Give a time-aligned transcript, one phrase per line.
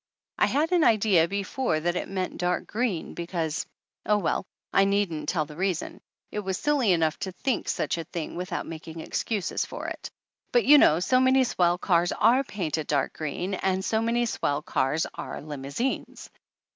[0.39, 3.67] I had an idea before that it meant dark green, because
[4.03, 8.03] oh, well, I needn't tell the reason; it was silly enough to think such a
[8.03, 10.09] thing without making excuses for it.
[10.51, 13.53] But you know THE ANNALS OF ANN so many swell cars are painted dark green,
[13.53, 16.31] and so many swell cars are limousines